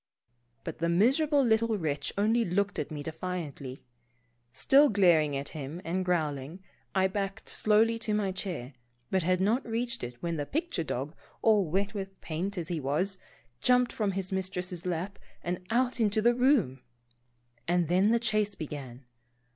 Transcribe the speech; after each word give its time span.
But 0.63 0.79
the 0.79 0.89
miserable 0.89 1.43
little 1.43 1.77
wretch 1.77 2.11
only 2.17 2.43
looked 2.43 2.79
at 2.79 2.89
Pomposity. 2.89 3.11
197 3.19 3.69
me 3.69 3.77
defiantly. 3.77 3.85
Still 4.51 4.89
glaring 4.89 5.37
at 5.37 5.49
him 5.49 5.79
and 5.85 6.03
growling, 6.03 6.59
I 6.95 7.05
backed 7.05 7.47
slowly 7.47 7.99
to 7.99 8.15
my 8.15 8.31
chair, 8.31 8.73
but 9.11 9.21
had 9.21 9.39
not 9.39 9.63
reached 9.63 10.03
it 10.03 10.15
when 10.23 10.37
the 10.37 10.47
picture 10.47 10.83
dog, 10.83 11.13
all 11.43 11.69
wet 11.69 11.93
with 11.93 12.19
paint 12.19 12.57
as 12.57 12.69
he 12.69 12.79
was, 12.79 13.19
jumped 13.61 13.93
from 13.93 14.13
his 14.13 14.31
mistress's 14.31 14.87
lap, 14.87 15.19
and 15.43 15.63
out 15.69 15.99
into 15.99 16.19
the 16.19 16.33
room! 16.33 16.81
And 17.67 17.87
then 17.87 18.09
the 18.09 18.17
chase 18.17 18.55
began. 18.55 19.05